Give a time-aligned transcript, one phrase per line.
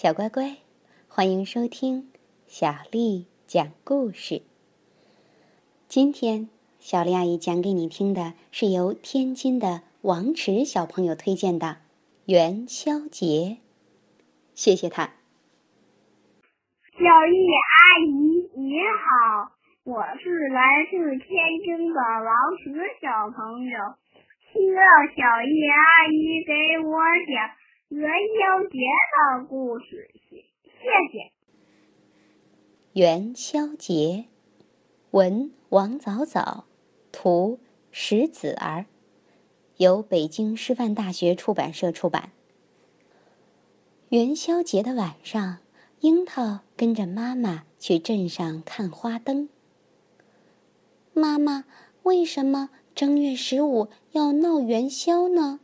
[0.00, 0.58] 小乖乖，
[1.08, 2.12] 欢迎收听
[2.46, 4.42] 小丽讲故事。
[5.88, 11.66] 今天，小丽阿姨讲给你听的是由天津的王池小朋友推荐的
[12.26, 13.26] 《元宵节》。
[14.54, 15.02] 谢谢他。
[16.94, 17.36] 小丽
[17.66, 19.50] 阿姨你好，
[19.82, 22.70] 我是来自天津的王池
[23.02, 23.76] 小朋友，
[24.46, 24.78] 希望
[25.16, 27.58] 小丽阿姨给我讲。
[27.88, 28.78] 元宵节
[29.40, 30.10] 的故事，
[30.62, 30.78] 谢
[31.10, 31.32] 谢。
[32.92, 34.26] 元宵节，
[35.12, 36.66] 文王早早，
[37.10, 37.58] 图
[37.90, 38.84] 石子儿，
[39.78, 42.32] 由北京师范大学出版社出版。
[44.10, 45.60] 元宵节的晚上，
[46.00, 49.48] 樱桃跟着妈妈去镇上看花灯。
[51.14, 51.64] 妈妈，
[52.02, 55.60] 为什么正月十五要闹元宵呢？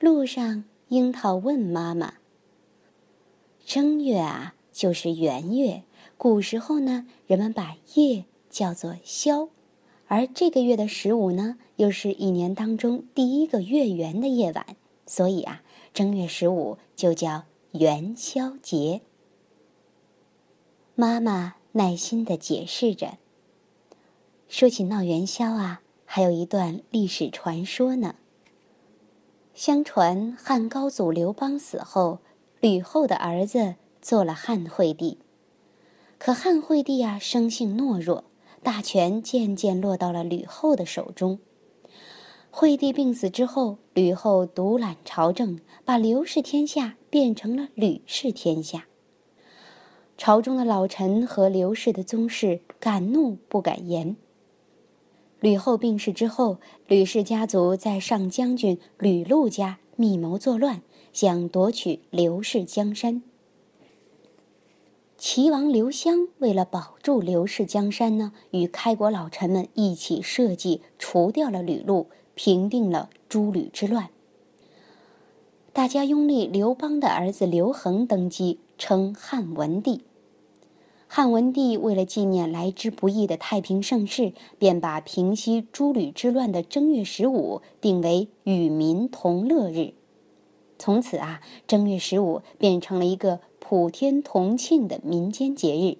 [0.00, 0.64] 路上。
[0.88, 2.14] 樱桃问妈妈
[3.66, 5.82] ：“正月啊，就是元月。
[6.16, 9.50] 古时候呢，人们把夜叫做宵，
[10.06, 14.64] 而这个月的十五呢，又是一年当中第一个月圆的夜晚，
[15.06, 19.02] 所以啊，正月十五就叫元宵节。”
[20.96, 23.18] 妈妈耐心的解释着。
[24.48, 28.14] 说起闹元宵啊，还有一段历史传说呢。
[29.58, 32.20] 相传汉高祖刘邦死后，
[32.60, 35.18] 吕后的儿子做了汉惠帝。
[36.16, 38.22] 可汉惠帝啊，生性懦弱，
[38.62, 41.40] 大权渐渐落到了吕后的手中。
[42.52, 48.86] 惠帝病死之后，吕后独揽朝政，把刘氏天下变成了吕氏天下。
[50.16, 54.14] 朝中的老臣和刘氏的宗室敢怒不敢言。
[55.40, 63.22] 吕后病逝之后，吕氏家族在上将军吕禄家密谋作乱，想夺取刘氏江山。
[65.16, 74.10] 齐王刘襄为了保住刘氏江山呢，与开国老臣们一起设计除掉了吕禄，平定了诸吕之乱。
[75.72, 80.02] 大家拥立刘邦的儿子刘恒登基，称汉文帝。
[81.10, 89.94] 汉文帝为了纪念来之不易的太平盛世，便把平息诸吕之乱的正月十五定为与民同乐日。
[90.78, 95.96] 从此啊，正月十五变成了一个普天同庆的民间节日，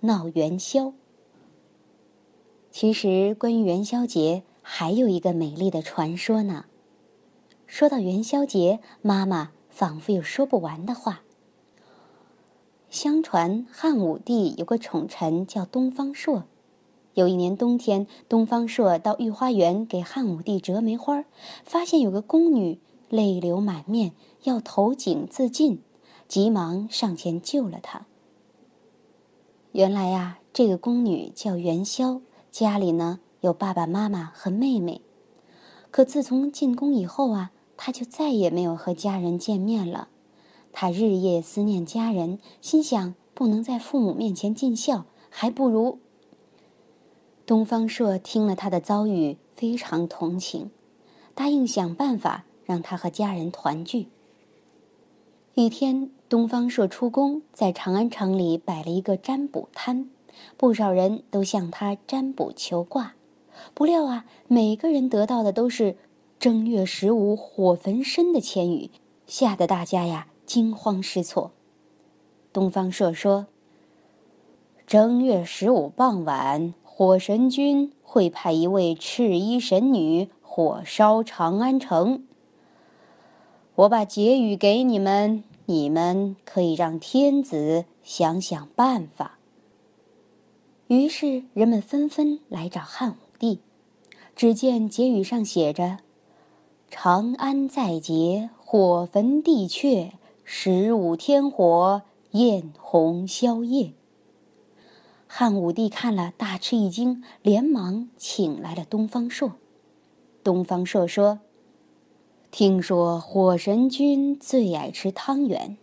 [0.00, 0.92] 闹元宵。
[2.70, 6.66] 其实，关于元宵节还有一个美丽的传说呢。
[7.66, 11.22] 说到元宵节，妈妈仿佛有说不完的话。
[12.92, 16.44] 相传汉武帝有个宠臣叫东方朔。
[17.14, 21.24] 有一年冬天，东方朔到御花园给汉武帝折梅花，
[21.64, 25.80] 发现有个宫女泪流满面，要投井自尽，
[26.28, 28.04] 急忙上前救了她。
[29.72, 32.20] 原来呀，这个宫女叫元宵，
[32.50, 35.00] 家里呢有爸爸妈妈和妹妹。
[35.90, 40.08] 可自从进宫以后啊，她就再也没有和家人见面了。
[40.72, 45.98] 他日夜思念家人，心想不能在父母面前尽孝，还不如……
[47.44, 50.70] 东方朔听了他的遭遇，非常同情，
[51.34, 54.08] 答应想办法让他和家人团聚。
[55.54, 60.08] 一天，东方朔出宫，在长安城里摆了一个占卜摊，
[60.56, 63.14] 不少人都向他占卜求卦，
[63.74, 65.96] 不料啊，每个人得到的都是
[66.40, 68.90] “正月十五火焚身”的签语，
[69.26, 70.28] 吓得大家呀。
[70.52, 71.52] 惊慌失措。
[72.52, 73.46] 东方朔说
[74.86, 82.26] ：“正月十五傍晚，火神君会派一位赤衣神女火烧长安城。
[83.76, 89.38] 我把结语给你们，你们可以让天子想想办法。”
[90.88, 93.60] 于是人们纷纷来找汉武帝。
[94.36, 96.00] 只见结语上写着
[96.92, 100.10] ：“长安在劫，火焚地阙。”
[100.44, 102.02] 十五天火
[102.32, 103.92] 焰红宵夜。
[105.26, 109.52] 汉武帝看了大吃一惊，连忙请来了东方朔。
[110.42, 111.38] 东方朔说
[112.50, 115.78] ：“听说火神君最爱吃汤圆，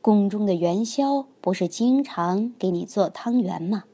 [0.00, 3.84] 宫中的元宵不是经常给你做汤圆吗？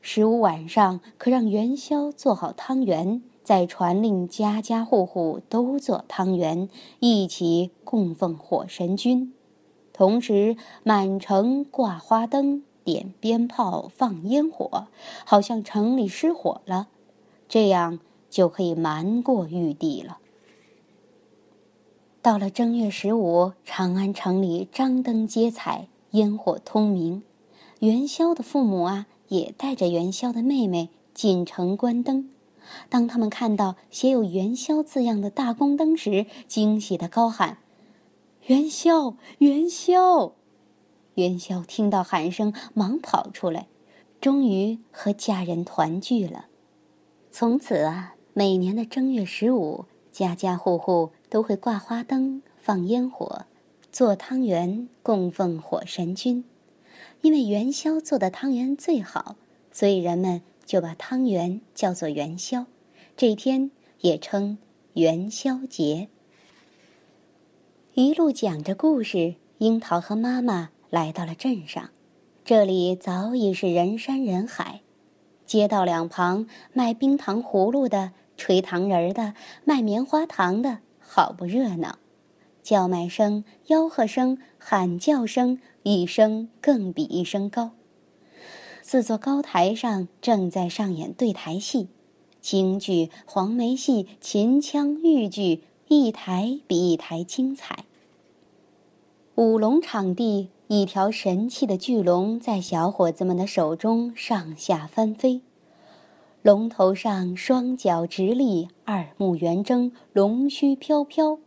[0.00, 6.68] 十五晚上可让元宵做好汤圆。”再传令家家户户都做汤圆，
[7.00, 9.34] 一起供奉火神君，
[9.92, 14.86] 同时满城挂花灯、点鞭炮、放烟火，
[15.24, 16.88] 好像城里失火了，
[17.48, 17.98] 这样
[18.30, 20.18] 就可以瞒过玉帝了。
[22.22, 27.24] 到了正月十五，长安城里张灯结彩，烟火通明。
[27.80, 32.30] 元宵的父母啊，也带着元宵的妹妹进城观灯。
[32.88, 37.58] 当他们看到写有“元宵”字样的大宫灯时，惊喜的高喊
[38.46, 40.32] ：“元宵，元宵！”
[41.16, 43.66] 元宵听到喊声，忙跑出来，
[44.20, 46.46] 终于和家人团聚了。
[47.30, 53.46] 从此啊，每年的正月十五，家家户户都会挂花灯、放烟火、
[53.90, 56.44] 做汤圆供奉火神君。
[57.20, 59.36] 因为元宵做的汤圆最好，
[59.70, 60.42] 所以人们
[60.72, 62.64] 就把汤圆叫做元宵。
[63.14, 63.70] 这天
[64.00, 64.56] 也称
[64.94, 66.08] 元宵节。
[67.92, 71.90] 一路讲着故事，樱桃和妈妈来到了镇上，
[72.42, 74.80] 这里早已是人山人海。
[75.44, 79.34] 街道两旁卖冰糖葫芦的、吹糖人儿的、
[79.66, 81.98] 卖棉花糖的，好不热闹。
[82.62, 87.72] 叫卖声、吆喝声、喊叫声，一声更比一声高。
[88.92, 91.88] 四座高台上正在上演对台戏，
[92.42, 97.86] 京剧、黄梅戏、秦腔、豫剧，一台比一台精彩。
[99.36, 105.40] 舞龙场地，一条神气的巨龙在小伙子们的手中上下翻飞，
[106.42, 111.38] 龙头上双脚直立，二目圆睁，龙须飘飘。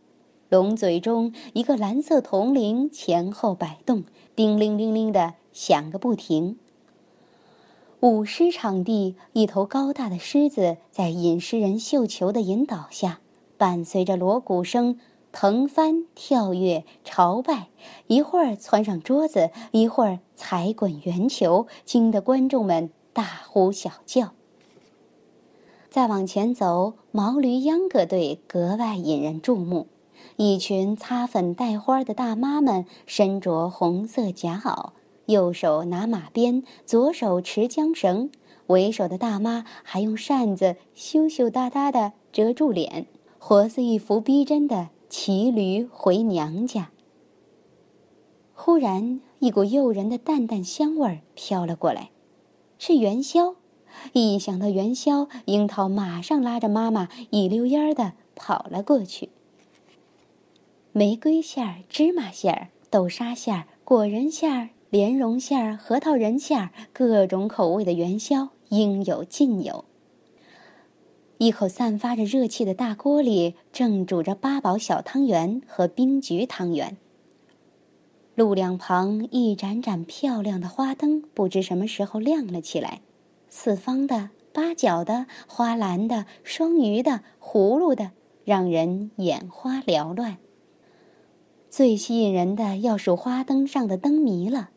[0.48, 4.02] 龙嘴中一个蓝色铜铃前后摆动，
[4.34, 6.58] 叮铃铃铃的响个不停。
[8.00, 13.20] 舞狮场地，一头高大的狮子在引狮人绣球的引导下，
[13.56, 14.98] 伴随着锣鼓声，
[15.32, 17.68] 腾翻跳跃朝拜，
[18.06, 24.32] 一会儿窜上桌子，一会儿踩滚圆球，惊得观众们大呼小叫。
[25.88, 29.86] 再往前走，毛驴秧歌队格外引人注目。
[30.36, 34.90] 一群擦粉戴花的大妈们，身着红色夹袄，
[35.26, 38.30] 右手拿马鞭，左手持缰绳。
[38.68, 43.06] 为首的大妈还用扇子羞羞答答地遮住脸，
[43.38, 46.90] 活似一幅逼真的骑驴回娘家。
[48.54, 52.10] 忽然，一股诱人的淡淡香味儿飘了过来，
[52.78, 53.54] 是元宵。
[54.12, 59.30] 一想到元宵，樱桃马上拉着妈妈一溜烟儿地跑了过去。
[60.92, 69.84] 玫瑰馅儿、芝麻馅儿、豆沙馅儿、果仁馅儿、莲蓉馅儿、核桃仁馅儿，各种口味的元宵应有尽有。
[71.38, 76.96] 一口散发着热气的大锅里，正煮着八宝小汤圆和冰菊汤圆。
[78.36, 83.00] 路两旁一盏盏漂亮的花灯，不知什么时候亮了起来，
[83.50, 88.12] 四方的、八角的、花篮的、双鱼的、葫芦的，
[88.44, 90.36] 让人眼花缭乱。
[91.68, 94.70] 最吸引人的要数花灯上的灯谜了，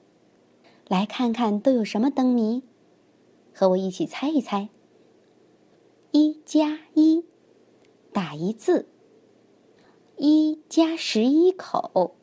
[0.90, 2.64] 来看看都有什么灯谜，
[3.54, 4.70] 和我一起猜一猜。
[6.10, 7.26] 一加一，
[8.12, 8.88] 打一字；
[10.18, 12.16] 一加十一口，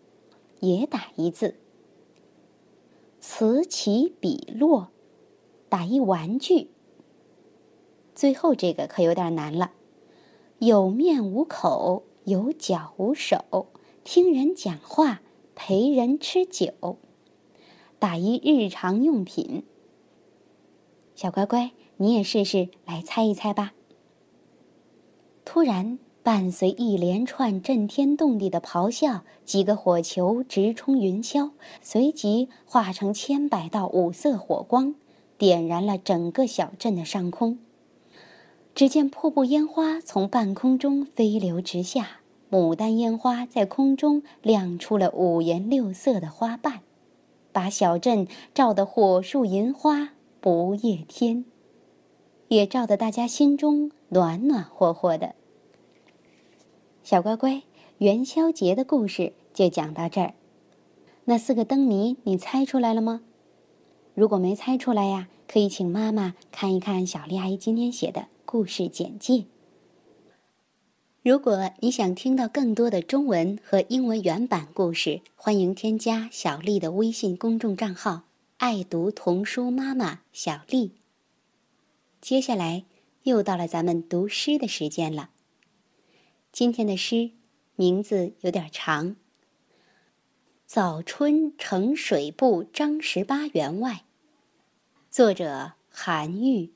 [0.59, 1.55] 也打一字。
[3.21, 4.89] 此起彼落，
[5.69, 6.73] 打一玩具。
[8.17, 9.71] 最后这个可有点难了，
[10.59, 13.69] 有面无口，有脚无手。
[14.03, 15.23] 听人讲话，
[15.55, 16.99] 陪人吃酒，
[17.99, 19.65] 打一日常用品。
[21.15, 23.73] 小乖乖，你也试试来猜一猜吧。
[25.45, 34.95] 突然，伴随一连串震天动地的咆哮，几个火球直冲云霄，随即化成千百道五色火光，
[35.39, 37.59] 点燃了整个小镇的上空。
[38.75, 42.21] 只见瀑布烟花从半空中飞流直下。
[42.49, 46.83] 牡丹烟花在空中亮出了五颜六色的花瓣，
[47.57, 50.11] 把小镇照得火树银花
[50.43, 51.47] 不夜天，
[52.49, 55.35] 也照得大家心中暖暖和和的。
[57.03, 57.63] 小乖乖，
[57.97, 60.35] 元宵节的故事就讲到这儿。
[61.25, 63.23] 那四个灯谜你猜出来了吗？
[64.13, 69.47] 如果没猜出来呀，可以请妈妈看一看小丽阿姨今天写的故事简介。
[71.27, 78.23] 如果你想听到更多的中文和英文原版故事，欢迎添加小丽的微信公众账号
[78.59, 80.93] “爱读童书妈妈小丽”。
[82.23, 82.85] 接下来
[83.25, 85.31] 又到了咱们读诗的时间了。
[86.53, 87.33] 今天的诗
[87.75, 89.09] 名字有点长，
[90.65, 93.93] 《早春呈水部张十八员外》，
[95.11, 96.76] 作者韩愈。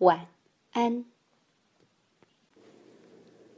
[0.00, 0.28] 晚
[0.72, 1.04] 安。